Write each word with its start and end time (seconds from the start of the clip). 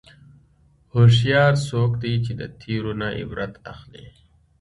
هوښیار 0.93 1.53
څوک 1.67 1.91
دی 2.03 2.13
چې 2.25 2.31
د 2.39 2.41
تېرو 2.61 2.91
نه 3.01 3.07
عبرت 3.19 3.53
اخلي. 3.73 4.07